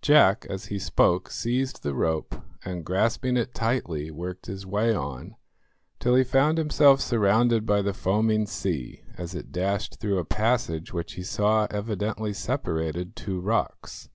Jack, 0.00 0.46
as 0.48 0.64
he 0.68 0.78
spoke, 0.78 1.30
seized 1.30 1.82
the 1.82 1.92
rope, 1.92 2.34
and 2.64 2.86
grasping 2.86 3.36
it 3.36 3.52
tightly 3.52 4.10
worked 4.10 4.46
his 4.46 4.64
way 4.64 4.94
on 4.94 5.36
till 6.00 6.14
he 6.14 6.24
found 6.24 6.56
himself 6.56 7.02
surrounded 7.02 7.66
by 7.66 7.82
the 7.82 7.92
foaming 7.92 8.46
sea 8.46 9.04
as 9.18 9.34
it 9.34 9.52
dashed 9.52 9.96
through 10.00 10.16
a 10.16 10.24
passage 10.24 10.94
which 10.94 11.16
he 11.16 11.22
saw 11.22 11.66
evidently 11.70 12.32
separated 12.32 13.14
two 13.14 13.38
rocks. 13.38 14.08